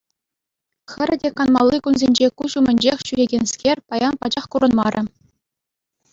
[0.91, 5.03] Хӗрӗ те канмалли кунсенче куҫ умӗнчех ҫӳрекенскер паян пачах курӑнмарӗ.